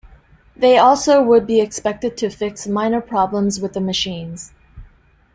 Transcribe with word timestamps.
They 0.55 0.79
also 0.79 1.21
would 1.21 1.45
be 1.45 1.61
expected 1.61 2.17
to 2.17 2.31
fix 2.31 2.65
minor 2.65 3.01
problems 3.01 3.59
with 3.59 3.73
the 3.73 3.79
machines. 3.81 4.51